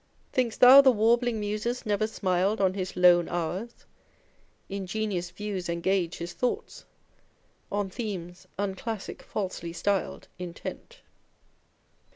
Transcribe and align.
Think'st 0.33 0.61
thou 0.61 0.81
the 0.81 0.89
warbling 0.91 1.39
Muses 1.39 1.85
never 1.85 2.07
smiled 2.07 2.59
On 2.59 2.73
his 2.73 2.95
lone 2.97 3.29
hours? 3.29 3.85
Ingenious 4.67 5.29
views 5.29 5.69
engage 5.69 6.17
His 6.17 6.33
thoughts, 6.33 6.85
on 7.71 7.91
themes 7.91 8.47
(unclassic 8.57 9.21
falsely 9.21 9.73
styled) 9.73 10.27
Intent. 10.39 11.01